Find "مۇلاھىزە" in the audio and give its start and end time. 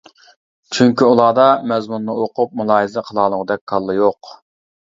2.63-3.07